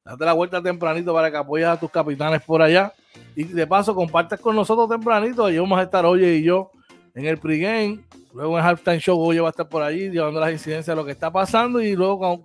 [0.05, 2.93] Date la vuelta tempranito para que apoyes a tus capitanes por allá.
[3.35, 5.45] Y de paso, compartas con nosotros tempranito.
[5.45, 6.71] Ahí vamos a estar, oye y yo,
[7.15, 10.51] en el pregame Luego en Halftime Show Goyo va a estar por allí llevando las
[10.51, 12.43] incidencias de lo que está pasando y luego cuando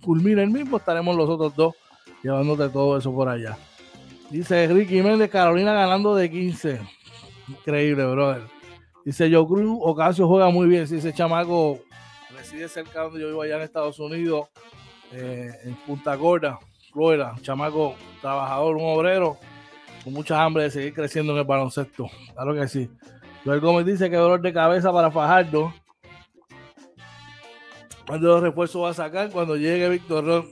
[0.00, 1.74] culmine, el mismo estaremos los otros dos
[2.22, 3.58] llevándote todo eso por allá.
[4.32, 6.80] Dice Ricky Méndez, Carolina ganando de 15.
[7.48, 8.42] Increíble, brother.
[9.04, 10.88] Dice Joe Cruz, Ocasio juega muy bien.
[10.88, 11.80] Si ese chamaco
[12.34, 14.48] reside cerca donde yo vivo allá en Estados Unidos,
[15.12, 16.58] eh, en Punta Gorda,
[16.94, 17.34] Florida.
[17.42, 19.36] Chamaco trabajador, un obrero,
[20.02, 22.08] con mucha hambre de seguir creciendo en el baloncesto.
[22.32, 22.88] Claro que sí.
[23.44, 25.74] Joel Gómez dice que dolor de cabeza para Fajardo.
[28.06, 30.46] Cuando los refuerzos va a sacar, cuando llegue Víctor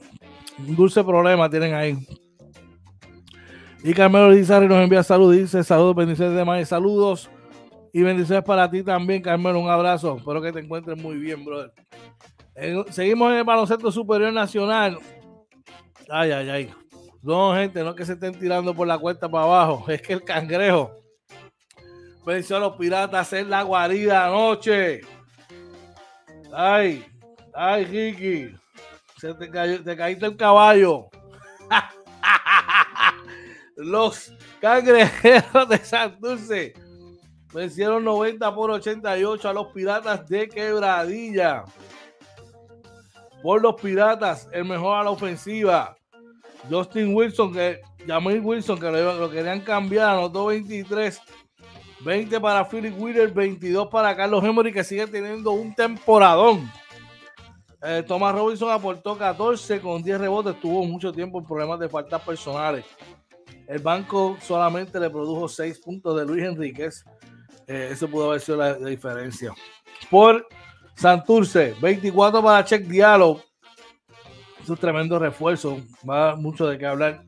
[0.59, 1.97] Un dulce problema tienen ahí.
[3.83, 7.29] Y Carmelo Lizarri nos envía saludos, dice saludos, bendiciones de más, saludos
[7.91, 11.73] y bendiciones para ti también, Carmelo, un abrazo, espero que te encuentres muy bien, brother.
[12.91, 14.99] seguimos en el baloncesto superior nacional.
[16.09, 16.73] Ay, ay, ay.
[17.23, 20.13] No, gente, no es que se estén tirando por la cuesta para abajo, es que
[20.13, 20.91] el cangrejo
[22.23, 25.01] venció a los piratas en la guarida anoche.
[26.53, 27.03] Ay,
[27.53, 28.55] ay, Ricky,
[29.17, 31.07] se te, cayó, te caíste el caballo.
[33.75, 36.73] los cangrejeros de Santurce
[37.53, 41.63] vencieron 90 por 88 a los Piratas de Quebradilla.
[43.41, 45.95] Por los Piratas, el mejor a la ofensiva.
[46.69, 51.19] Justin Wilson, que Jamil Wilson, que lo, querían cambiar, anotó 23.
[52.03, 56.71] 20 para Philip Wheeler, 22 para Carlos Emory, que sigue teniendo un temporadón.
[57.83, 60.59] Eh, Thomas Robinson aportó 14 con 10 rebotes.
[60.59, 62.85] Tuvo mucho tiempo en problemas de faltas personales.
[63.71, 67.05] El banco solamente le produjo 6 puntos de Luis Enríquez.
[67.65, 69.53] Eh, eso pudo haber sido la, diferencia.
[70.09, 70.45] Por
[70.93, 73.39] Santurce, 24 para Check Diallo.
[74.61, 75.79] Es un tremendo refuerzo.
[76.07, 77.23] Va mucho de qué hablar.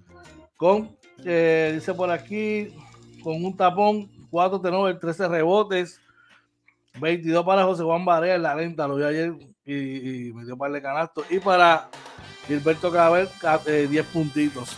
[0.58, 2.76] Con, eh, dice por aquí,
[3.24, 6.02] con un tapón, 4 tenores, 13 rebotes.
[7.00, 9.34] 22 para José Juan Barea la lenta, lo vi ayer
[9.66, 11.26] y, me dio par de canastos.
[11.32, 11.90] Y para
[12.48, 13.30] Gilberto Cabel,
[13.66, 14.78] 10 eh, puntitos.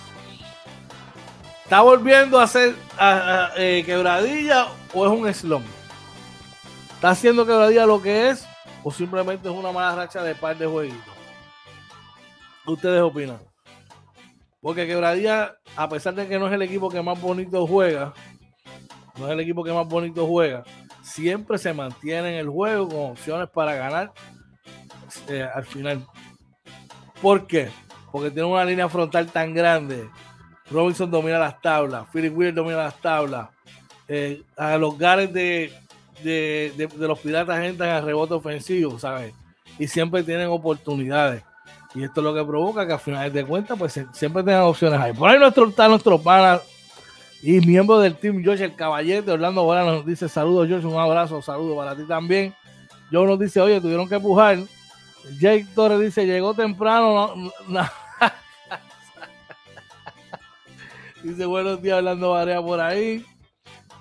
[1.65, 2.75] ¿Está volviendo a hacer
[3.57, 5.63] eh, quebradilla o es un slum?
[6.93, 8.47] ¿Está haciendo quebradilla lo que es
[8.83, 11.15] o simplemente es una mala racha de par de jueguitos?
[12.67, 13.39] ¿Ustedes opinan?
[14.61, 18.13] Porque quebradilla, a pesar de que no es el equipo que más bonito juega,
[19.17, 20.63] no es el equipo que más bonito juega,
[21.01, 24.13] siempre se mantiene en el juego con opciones para ganar
[25.29, 26.05] eh, al final.
[27.23, 27.71] ¿Por qué?
[28.11, 30.07] Porque tiene una línea frontal tan grande
[30.69, 33.49] Robinson domina las tablas, Philip Weir domina las tablas.
[34.07, 35.73] Eh, a los gares de,
[36.23, 39.33] de, los piratas entran al rebote ofensivo, ¿sabes?
[39.79, 41.43] Y siempre tienen oportunidades.
[41.93, 44.99] Y esto es lo que provoca que al final de cuentas, pues siempre tengan opciones
[44.99, 45.13] ahí.
[45.13, 46.59] Por ahí nuestro, está nuestro pana
[47.41, 51.41] y miembro del team, George el Caballete, Orlando Bora nos dice saludos, George, un abrazo,
[51.41, 52.55] saludos para ti también.
[53.11, 54.57] Joe nos dice, oye, tuvieron que empujar.
[55.39, 57.35] Jake Torres dice, llegó temprano,
[57.67, 57.81] no
[61.25, 63.25] Dice buenos días, hablando Varea por ahí.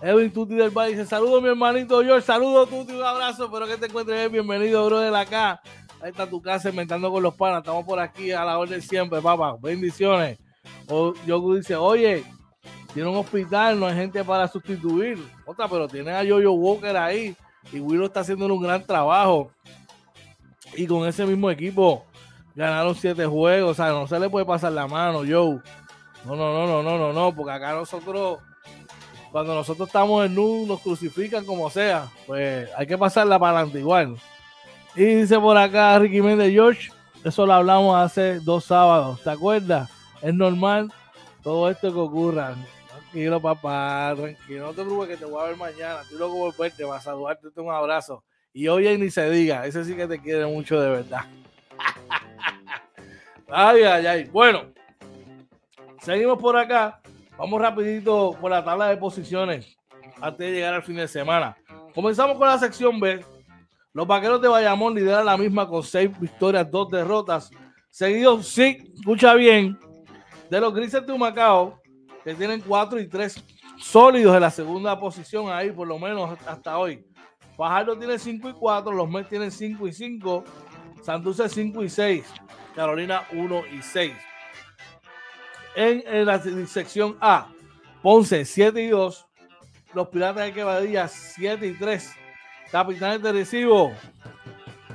[0.02, 2.26] Edwin Tuti del Valle dice: Saludos, mi hermanito George.
[2.26, 2.92] Saludos, Tuti.
[2.92, 3.46] Un abrazo.
[3.46, 4.46] Espero que te encuentres bien.
[4.46, 5.58] Bienvenido, bro, de acá.
[6.02, 7.60] Ahí está tu casa inventando con los panas.
[7.60, 9.56] Estamos por aquí a la orden siempre, papá.
[9.58, 10.38] Bendiciones.
[10.86, 12.24] O, yo dice: Oye,
[12.92, 15.18] tiene un hospital, no hay gente para sustituir.
[15.46, 17.34] Otra, pero tiene a Yoyo Walker ahí.
[17.72, 19.50] Y Willow está haciendo un gran trabajo.
[20.76, 22.04] Y con ese mismo equipo
[22.54, 23.70] ganaron siete juegos.
[23.70, 25.62] O sea, no se le puede pasar la mano, Joe.
[26.24, 28.38] No, no, no, no, no, no, no, porque acá nosotros,
[29.30, 32.08] cuando nosotros estamos en nu, nos crucifican como sea.
[32.26, 34.16] Pues hay que pasarla para adelante igual.
[34.96, 36.90] Y dice por acá Ricky Méndez, George,
[37.24, 39.90] eso lo hablamos hace dos sábados, ¿te acuerdas?
[40.22, 40.92] Es normal
[41.42, 42.54] todo esto que ocurra.
[42.88, 44.66] Tranquilo, papá, tranquilo.
[44.66, 46.00] No te preocupes que te voy a ver mañana.
[46.02, 48.24] Estoy loco por verte, vas a saludarte, un abrazo.
[48.52, 51.24] Y oye, ni se diga, ese sí que te quiere mucho de verdad.
[53.50, 54.24] ay, ay, ay.
[54.24, 54.73] Bueno,
[56.04, 57.00] Seguimos por acá.
[57.38, 59.74] Vamos rapidito por la tabla de posiciones
[60.20, 61.56] antes de llegar al fin de semana.
[61.94, 63.24] Comenzamos con la sección B.
[63.94, 67.50] Los vaqueros de Bayamón lideran la misma con seis victorias, dos derrotas.
[67.88, 69.78] Seguidos, sí, escucha bien,
[70.50, 71.80] de los grises de Humacao,
[72.22, 73.42] que tienen cuatro y tres
[73.78, 77.02] sólidos en la segunda posición ahí, por lo menos hasta hoy.
[77.56, 80.44] Fajardo tiene 5 y 4, los Mets tienen 5 y 5,
[81.02, 82.26] Santurce 5 y 6,
[82.74, 84.12] Carolina 1 y 6
[85.76, 87.48] en, la sección A.
[88.02, 89.26] Ponce 7 y 2.
[89.94, 92.12] Los Piratas de Quebradilla 7 y 3.
[92.70, 93.92] Capitanes de Recibo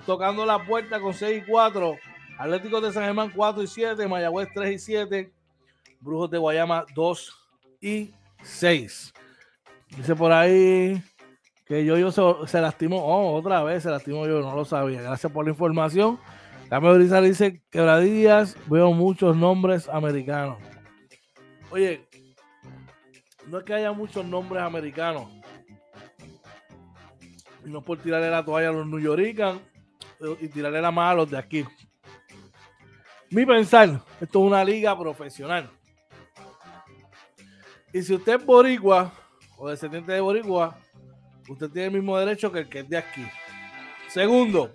[0.06, 1.96] tocando la puerta con 6 y 4.
[2.38, 4.08] Atléticos de San Germán 4 y 7.
[4.08, 5.32] Mayagüez 3 y 7.
[6.00, 7.48] Brujos de Guayama 2
[7.82, 8.12] y
[8.42, 9.14] 6.
[9.98, 11.02] Dice por ahí
[11.66, 12.98] que yo, yo se, lastimó.
[12.98, 15.02] Oh, otra vez se lastimó yo, no lo sabía.
[15.02, 16.20] Gracias por la información.
[16.70, 20.58] Brizal dice quebradillas, veo muchos nombres americanos.
[21.72, 22.08] Oye,
[23.48, 25.28] no es que haya muchos nombres americanos.
[27.66, 29.60] Y no por tirarle la toalla a los New Yorkers.
[30.42, 31.66] y tirarle la mano a los de aquí.
[33.30, 35.70] Mi pensar, esto es una liga profesional.
[37.94, 39.12] Y si usted es boricua
[39.58, 40.78] o descendiente de boricua,
[41.48, 43.26] usted tiene el mismo derecho que el que es de aquí.
[44.10, 44.72] Segundo,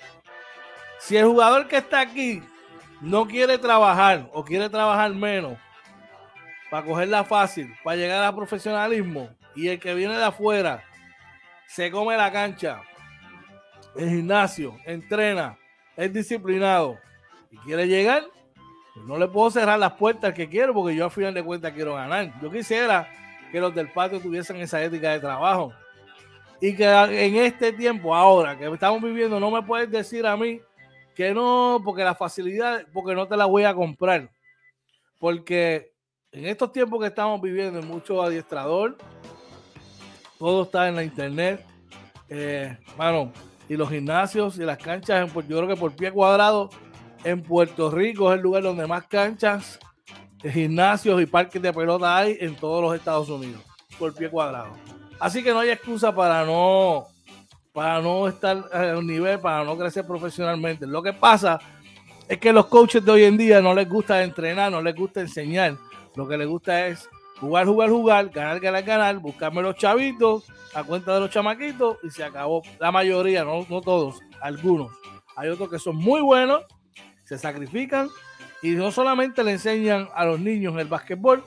[0.99, 2.43] si el jugador que está aquí
[3.01, 5.59] no quiere trabajar o quiere trabajar menos
[6.75, 10.83] para cogerla fácil, para llegar al profesionalismo, y el que viene de afuera
[11.69, 12.83] se come la cancha,
[13.95, 15.57] el gimnasio, entrena,
[15.97, 16.99] es disciplinado
[17.53, 18.25] y quiere llegar,
[18.93, 21.73] pues no le puedo cerrar las puertas que quiero porque yo al final de cuentas
[21.75, 22.33] quiero ganar.
[22.43, 23.09] Yo quisiera
[23.53, 25.73] que los del patio tuviesen esa ética de trabajo
[26.61, 30.61] y que en este tiempo, ahora que estamos viviendo, no me puedes decir a mí
[31.15, 34.29] que no, porque la facilidad, porque no te la voy a comprar.
[35.21, 35.94] Porque
[36.35, 38.97] en estos tiempos que estamos viviendo, mucho adiestrador,
[40.37, 41.65] todo está en la internet.
[42.29, 42.77] Eh,
[43.69, 46.71] y los gimnasios y las canchas, en, yo creo que por pie cuadrado,
[47.23, 49.79] en Puerto Rico es el lugar donde más canchas,
[50.43, 53.63] gimnasios y parques de pelota hay en todos los Estados Unidos,
[53.99, 54.73] por pie cuadrado.
[55.21, 57.07] Así que no hay excusa para no,
[57.73, 60.87] para no estar a un nivel, para no crecer profesionalmente.
[60.87, 61.61] Lo que pasa
[62.29, 65.21] es que los coaches de hoy en día no les gusta entrenar, no les gusta
[65.21, 65.77] enseñar.
[66.15, 67.09] Lo que les gusta es
[67.41, 70.45] jugar, jugar, jugar, ganar, ganar, ganar, buscarme los chavitos
[70.75, 72.63] a cuenta de los chamaquitos y se acabó.
[72.79, 74.93] La mayoría, no, no todos, algunos.
[75.37, 76.63] Hay otros que son muy buenos,
[77.25, 78.09] se sacrifican
[78.63, 81.45] y no solamente le enseñan a los niños el básquetbol,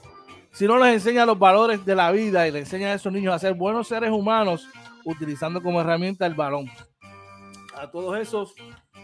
[0.51, 3.39] sino les enseñan los valores de la vida y le enseñan a esos niños a
[3.39, 4.68] ser buenos seres humanos
[5.05, 6.70] utilizando como herramienta el balón.
[7.76, 8.53] A todos esos,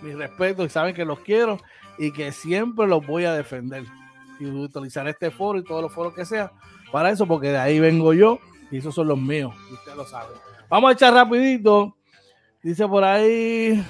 [0.01, 1.59] mis respetos y saben que los quiero
[1.97, 3.85] y que siempre los voy a defender
[4.39, 6.51] y utilizar este foro y todos los foros que sea
[6.91, 8.39] para eso, porque de ahí vengo yo
[8.71, 10.33] y esos son los míos, usted lo sabe.
[10.69, 11.95] Vamos a echar rapidito.
[12.61, 13.83] Dice por ahí,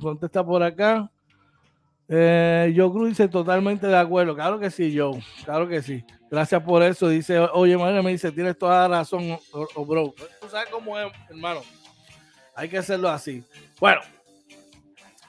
[0.00, 1.10] contesta por acá.
[2.08, 4.34] Eh, yo creo dice totalmente de acuerdo.
[4.34, 5.20] Claro que sí, Joe.
[5.44, 6.04] Claro que sí.
[6.30, 7.08] Gracias por eso.
[7.08, 10.14] Dice, oye, María me dice, tienes toda la razón, o, bro.
[10.40, 11.60] Tú sabes cómo es, hermano.
[12.54, 13.44] Hay que hacerlo así.
[13.80, 14.00] Bueno,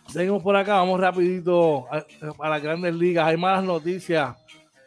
[0.08, 0.76] seguimos por acá.
[0.76, 2.06] Vamos rapidito a,
[2.40, 3.28] a las grandes ligas.
[3.28, 4.36] Hay malas noticias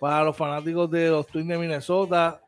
[0.00, 2.40] para los fanáticos de los Twins de Minnesota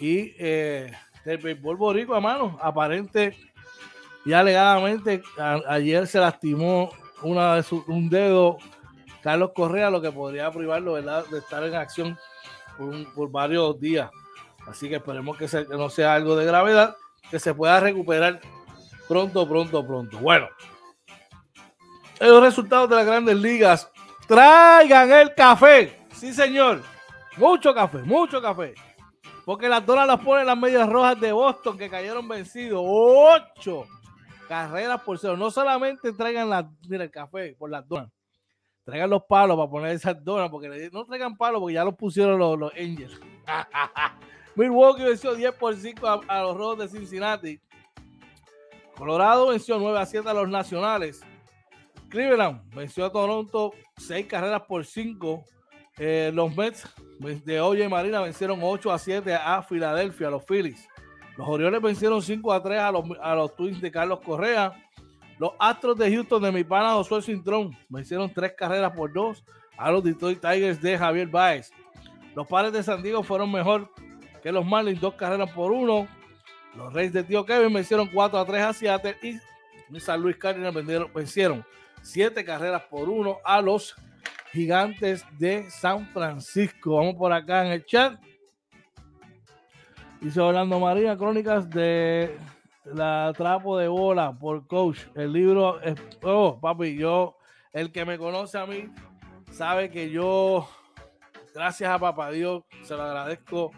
[0.00, 0.92] y eh,
[1.24, 2.58] del béisbol boricua, mano.
[2.60, 3.36] Aparente
[4.24, 5.22] y alegadamente
[5.68, 6.90] ayer se lastimó
[7.22, 8.58] una un dedo
[9.22, 12.18] Carlos Correa, lo que podría privarlo de estar en acción
[13.14, 14.10] por, varios días.
[14.66, 16.96] Así que esperemos que no sea algo de gravedad,
[17.30, 18.40] que se pueda recuperar
[19.08, 20.18] pronto, pronto, pronto.
[20.18, 20.48] Bueno,
[22.20, 23.90] los resultados de las grandes ligas.
[24.26, 26.06] Traigan el café.
[26.14, 26.82] Sí, señor.
[27.36, 28.74] Mucho café, mucho café.
[29.44, 32.82] Porque las donas las ponen las medias rojas de Boston que cayeron vencidos.
[32.84, 33.86] Ocho
[34.48, 35.36] carreras por cero.
[35.36, 38.10] No solamente traigan las, mira, el café por las donas.
[38.84, 40.50] Traigan los palos para poner esas donas.
[40.50, 43.20] Porque no traigan palos porque ya los pusieron los, los Angels.
[44.56, 47.60] Milwaukee venció 10 por 5 a, a, los Rojos de Cincinnati.
[48.96, 51.20] Colorado venció 9 a 7 a los Nacionales.
[52.08, 55.44] Cleveland venció a Toronto 6 carreras por 5
[55.98, 56.86] eh, los Mets
[57.44, 60.88] de Oye Marina vencieron 8 a 7 a Filadelfia, a los Phillies.
[61.36, 64.72] Los Orioles vencieron 5 a 3 a los, a los Twins de Carlos Correa.
[65.38, 69.44] Los Astros de Houston de mi pana Josué Cintrón vencieron 3 carreras por 2
[69.76, 71.72] a los Detroit Tigers de Javier Baez.
[72.34, 73.90] Los Padres de San Diego fueron mejor
[74.42, 76.08] que los Marlins, 2 carreras por 1.
[76.76, 80.74] Los Reyes de Tío Kevin vencieron 4 a 3 a Seattle y San Luis Cardinals
[81.12, 81.64] vencieron
[82.02, 83.94] 7 carreras por 1 a los
[84.52, 86.96] Gigantes de San Francisco.
[86.96, 88.18] Vamos por acá en el chat.
[90.20, 92.36] Dice Orlando María, crónicas de
[92.84, 95.00] la trapo de bola por coach.
[95.14, 97.36] El libro es, oh, papi, yo,
[97.72, 98.90] el que me conoce a mí,
[99.52, 100.68] sabe que yo,
[101.54, 103.70] gracias a papá Dios, se lo agradezco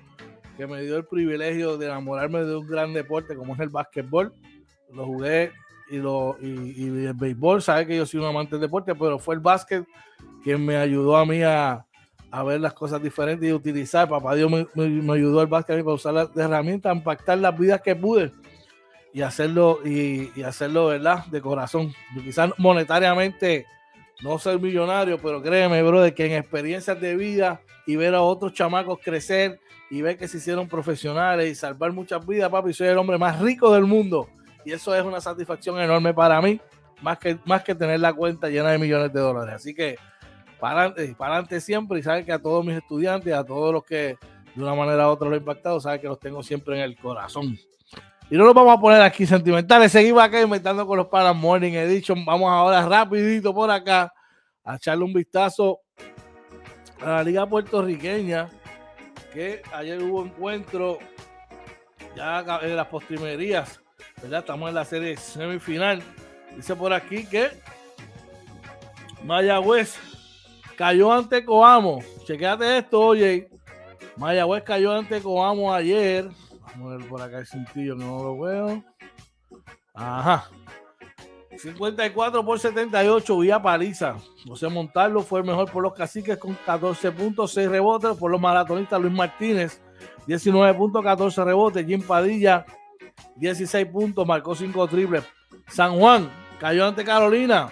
[0.57, 4.33] que me dio el privilegio de enamorarme de un gran deporte como es el básquetbol.
[4.93, 5.53] Lo jugué
[5.91, 9.19] y, lo, y, y el béisbol, sabe que yo soy un amante del deporte, pero
[9.19, 9.85] fue el básquet
[10.43, 11.85] quien me ayudó a mí a,
[12.31, 14.09] a ver las cosas diferentes y utilizar.
[14.09, 17.97] Papá Dios me, me, ayudó el básquet para usar las herramientas, impactar las vidas que
[17.97, 18.33] pude
[19.13, 21.27] y hacerlo, y, y, hacerlo, ¿verdad?
[21.27, 21.93] De corazón.
[22.15, 23.67] Quizás monetariamente
[24.23, 28.23] no ser millonario, pero créeme, bro, de que en experiencias de vida y ver a
[28.23, 29.59] otros chamacos crecer
[29.91, 33.41] y ver que se hicieron profesionales y salvar muchas vidas, papi, soy el hombre más
[33.41, 34.29] rico del mundo.
[34.71, 36.61] Y eso es una satisfacción enorme para mí,
[37.03, 39.57] más que, más que tener la cuenta llena de millones de dólares.
[39.57, 39.97] Así que
[40.61, 44.17] para adelante, para siempre y saben que a todos mis estudiantes, a todos los que
[44.55, 46.97] de una manera u otra lo he impactado, saben que los tengo siempre en el
[46.97, 47.59] corazón.
[48.31, 49.91] Y no nos vamos a poner aquí sentimentales.
[49.91, 52.25] Seguimos acá inventando con los panas Morning Edition.
[52.25, 54.13] Vamos ahora rapidito por acá
[54.63, 55.81] a echarle un vistazo
[57.01, 58.49] a la liga puertorriqueña.
[59.33, 61.01] Que ayer hubo encuentro
[62.15, 63.81] ya en las postrimerías.
[64.23, 66.03] Estamos en la serie semifinal.
[66.55, 67.51] Dice por aquí que
[69.25, 69.99] Mayagüez
[70.77, 72.01] cayó ante Coamo.
[72.25, 73.51] Chequéate esto, oye.
[74.17, 76.29] Mayagüez cayó ante Coamo ayer.
[76.63, 78.85] Vamos a ver por acá el cintillo no lo veo.
[79.95, 80.49] Ajá.
[81.59, 84.17] 54 por 78, vía paliza.
[84.47, 88.17] José Montalvo fue el mejor por los caciques con 14 puntos, 6 rebotes.
[88.17, 89.83] Por los maratonistas, Luis Martínez,
[90.27, 91.87] 19 puntos, 14 rebotes.
[91.87, 92.65] Jim Padilla,
[93.37, 95.25] 16 puntos, marcó 5 triples.
[95.69, 97.71] San Juan cayó ante Carolina.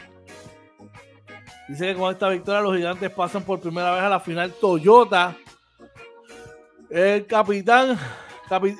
[1.68, 5.36] Dice que con esta victoria los gigantes pasan por primera vez a la final Toyota.
[6.90, 7.99] El capitán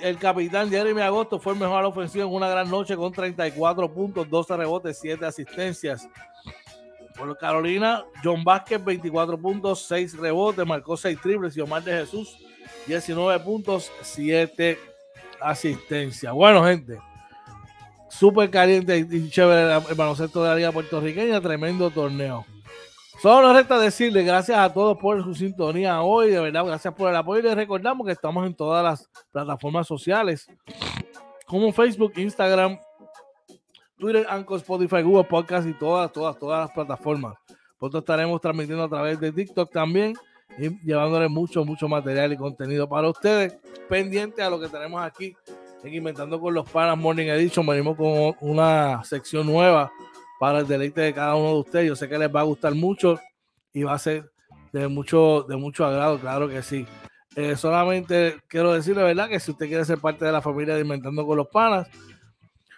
[0.03, 4.29] el capitán Jeremy Agosto fue el mejor ofensivo en una gran noche con 34 puntos,
[4.31, 6.09] 12 rebotes, 7 asistencias.
[7.15, 11.57] Por Carolina, John Vázquez, 24 puntos, 6 rebotes, marcó 6 triples.
[11.57, 12.39] Y Omar de Jesús,
[12.87, 14.79] 19 puntos, 7
[15.41, 16.33] asistencias.
[16.33, 16.99] Bueno, gente,
[18.09, 22.45] súper caliente y chévere el baloncesto de la Liga Puertorriqueña, tremendo torneo.
[23.21, 27.11] Solo nos resta decirle gracias a todos por su sintonía hoy, de verdad, gracias por
[27.11, 30.47] el apoyo y les recordamos que estamos en todas las plataformas sociales
[31.47, 32.79] como Facebook, Instagram,
[33.99, 37.35] Twitter, Anchor, Spotify, Google Podcast y todas, todas, todas las plataformas.
[37.79, 40.15] Pronto estaremos transmitiendo a través de TikTok también
[40.57, 43.59] y llevándoles mucho, mucho material y contenido para ustedes.
[43.89, 45.37] Pendiente a lo que tenemos aquí
[45.85, 47.67] en Inventando con los Panas Morning Edition.
[47.67, 49.91] Venimos con una sección nueva
[50.39, 51.89] para el deleite de cada uno de ustedes.
[51.89, 53.21] Yo sé que les va a gustar mucho
[53.73, 54.31] y va a ser
[54.73, 56.87] de mucho, de mucho agrado, claro que sí.
[57.37, 59.29] Eh, solamente quiero decirle, ¿verdad?
[59.29, 61.89] Que si usted quiere ser parte de la familia de Inventando con los Panas,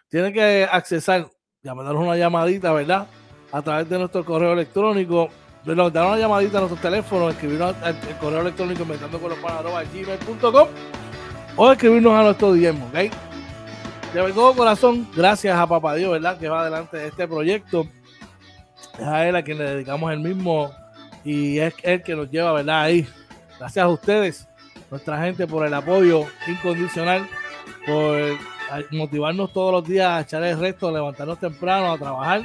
[0.09, 1.29] tiene que accesar,
[1.63, 3.09] ya mandarnos una llamadita, ¿verdad?
[3.53, 5.29] A través de nuestro correo electrónico,
[5.65, 10.69] de dar una llamadita a nuestro teléfono, escribirnos al correo electrónico inventando con los gmail.com
[11.57, 13.13] o escribirnos a nuestro DM, ¿ok?
[14.13, 16.37] de todo corazón, gracias a Papá Dios, ¿verdad?
[16.37, 17.87] Que va adelante de este proyecto.
[18.99, 20.73] Es a él a quien le dedicamos el mismo
[21.25, 22.83] y es él que nos lleva, ¿verdad?
[22.83, 23.07] Ahí.
[23.59, 24.49] Gracias a ustedes,
[24.91, 27.29] nuestra gente, por el apoyo incondicional,
[27.87, 28.19] por
[28.91, 32.43] motivarnos todos los días a echar el resto, a levantarnos temprano, a trabajar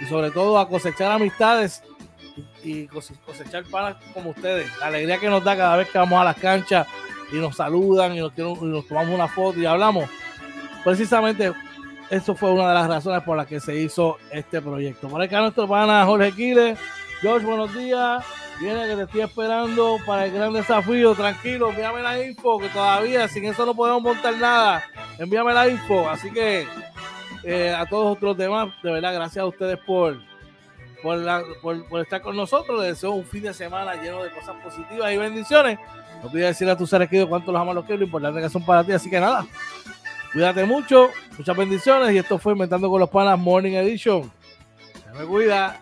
[0.00, 1.82] y sobre todo a cosechar amistades
[2.62, 4.70] y cosechar panas como ustedes.
[4.80, 6.86] La alegría que nos da cada vez que vamos a las canchas
[7.32, 10.08] y nos saludan y nos, tomamos una foto y hablamos
[10.84, 11.52] precisamente
[12.10, 15.08] eso fue una de las razones por las que se hizo este proyecto.
[15.08, 16.78] Por acá nuestro pana Jorge Quiles.
[17.20, 18.24] George, buenos días.
[18.60, 21.14] Viene que te estoy esperando para el gran desafío.
[21.14, 24.84] Tranquilo, envíame la info, que todavía sin eso no podemos montar nada.
[25.18, 26.08] Envíame la info.
[26.08, 26.66] Así que
[27.42, 30.18] eh, a todos otros demás, de verdad, gracias a ustedes por,
[31.02, 32.80] por, estar con nosotros.
[32.80, 35.78] Les deseo un fin de semana lleno de cosas positivas y bendiciones.
[36.22, 38.48] No olvides decirle a tus seres queridos cuánto los amas, los quiero, lo importante que
[38.48, 38.92] son para ti.
[38.92, 39.46] Así que nada,
[40.32, 42.12] Cuídate mucho, muchas bendiciones.
[42.12, 44.30] Y esto fue Inventando con los Panas Morning Edition.
[44.92, 45.80] Se me cuida.